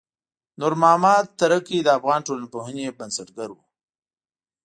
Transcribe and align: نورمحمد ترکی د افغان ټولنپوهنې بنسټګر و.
نورمحمد 0.59 1.25
ترکی 1.39 1.77
د 1.83 1.87
افغان 1.97 2.19
ټولنپوهنې 2.27 2.95
بنسټګر 2.99 3.49
و. 3.53 3.57